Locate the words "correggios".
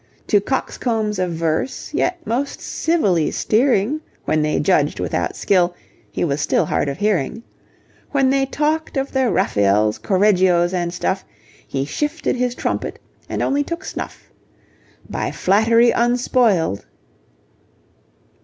9.99-10.73